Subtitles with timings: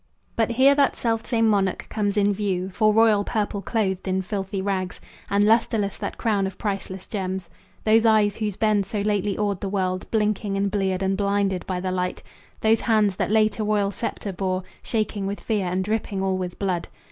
[0.35, 4.99] But here that selfsame monarch comes in view, For royal purple clothed in filthy rags,
[5.29, 7.51] And lusterless that crown of priceless gems;
[7.83, 11.79] Those eyes, whose bend so lately awed the world, Blinking and bleared and blinded by
[11.79, 12.23] the light;
[12.61, 16.57] Those hands, that late a royal scepter bore, Shaking with fear and dripping all with
[16.57, 16.87] blood.